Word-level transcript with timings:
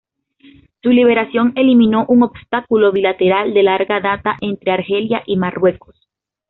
Su 0.81 0.89
liberación 0.89 1.53
eliminó 1.55 2.05
un 2.07 2.23
obstáculo 2.23 2.91
bilateral 2.91 3.53
de 3.53 3.61
larga 3.61 3.99
data 3.99 4.35
entre 4.41 4.71
Argelia 4.71 5.21
y 5.27 5.37
Marruecos. 5.37 5.95